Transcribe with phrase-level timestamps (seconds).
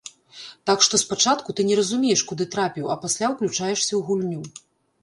[0.69, 4.43] Так што спачатку ты не разумееш, куды трапіў, а пасля ўключаешся ў гульню.